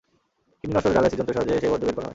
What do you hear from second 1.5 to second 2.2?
সেই বর্জ্য বের করা হয়।